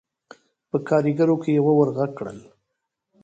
[0.69, 2.39] په کارېګرو کې يوه ور غږ کړل: